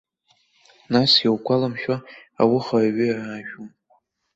[0.93, 1.95] Нас, иугәаламшәо,
[2.41, 3.69] ауха аҩы аажәуан.